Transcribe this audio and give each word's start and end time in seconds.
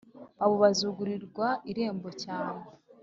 abo 0.43 0.55
bazugururirwa 0.63 1.47
irembo 1.71 2.09
cyane 2.23 2.63